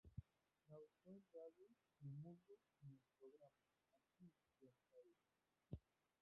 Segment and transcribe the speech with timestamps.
[0.65, 1.67] Trabajó en Radio
[2.01, 3.61] El Mundo en el programa
[4.17, 4.31] "Aquí...
[4.59, 5.29] Buenos Aires!!